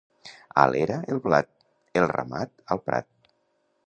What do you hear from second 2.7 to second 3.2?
al prat.